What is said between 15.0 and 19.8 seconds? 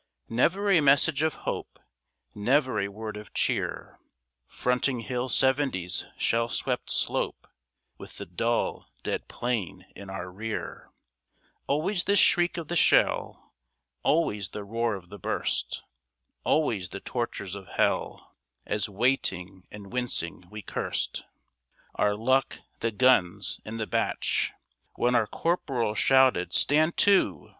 the burst, Always the tortures of Hell, As waiting